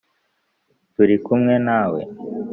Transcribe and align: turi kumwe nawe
turi 0.93 1.15
kumwe 1.25 1.55
nawe 1.65 2.01